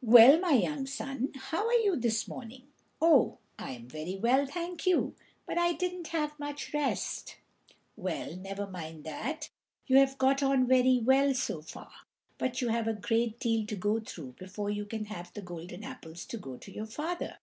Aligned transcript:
"Well, 0.00 0.40
my 0.40 0.52
young 0.54 0.86
son, 0.86 1.32
how 1.34 1.66
are 1.66 1.72
you 1.74 1.96
this 1.96 2.26
morning?" 2.26 2.66
"Oh, 2.98 3.36
I 3.58 3.72
am 3.72 3.86
very 3.86 4.16
well, 4.16 4.46
thank 4.46 4.86
you, 4.86 5.14
but 5.44 5.58
I 5.58 5.74
didn't 5.74 6.06
have 6.08 6.38
much 6.40 6.72
rest." 6.72 7.36
"Well, 7.94 8.34
never 8.36 8.66
mind 8.66 9.04
that; 9.04 9.50
you 9.86 9.98
have 9.98 10.16
got 10.16 10.42
on 10.42 10.66
very 10.66 10.98
well 11.00 11.34
so 11.34 11.60
far, 11.60 11.90
but 12.38 12.62
you 12.62 12.68
have 12.68 12.88
a 12.88 12.94
great 12.94 13.38
deal 13.38 13.66
to 13.66 13.76
go 13.76 14.00
through 14.00 14.36
before 14.38 14.70
you 14.70 14.86
can 14.86 15.04
have 15.04 15.30
the 15.34 15.42
golden 15.42 15.84
apples 15.84 16.24
to 16.28 16.38
go 16.38 16.56
to 16.56 16.72
your 16.72 16.86
father. 16.86 17.36